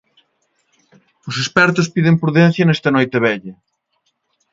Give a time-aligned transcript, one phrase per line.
[1.29, 3.53] Os expertos piden prudencia nesta Noitevella.